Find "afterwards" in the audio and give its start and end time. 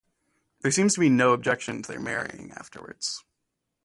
2.53-3.23